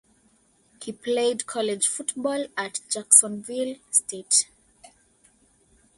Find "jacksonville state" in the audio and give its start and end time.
2.89-4.47